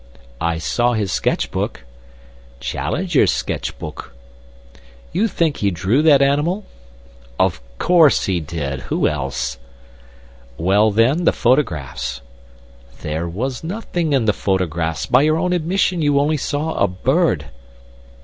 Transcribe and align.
"I 0.41 0.57
saw 0.57 0.93
his 0.93 1.11
sketch 1.11 1.51
book." 1.51 1.83
"Challenger's 2.59 3.31
sketch 3.31 3.77
book." 3.77 4.15
"You 5.13 5.27
think 5.27 5.57
he 5.57 5.69
drew 5.69 6.01
that 6.01 6.23
animal?" 6.23 6.65
"Of 7.39 7.61
course 7.77 8.25
he 8.25 8.39
did. 8.39 8.79
Who 8.89 9.07
else?" 9.07 9.59
"Well, 10.57 10.89
then, 10.89 11.25
the 11.25 11.31
photographs?" 11.31 12.21
"There 13.01 13.29
was 13.29 13.63
nothing 13.63 14.11
in 14.13 14.25
the 14.25 14.33
photographs. 14.33 15.05
By 15.05 15.21
your 15.21 15.37
own 15.37 15.53
admission 15.53 16.01
you 16.01 16.19
only 16.19 16.37
saw 16.37 16.73
a 16.79 16.87
bird." 16.87 17.51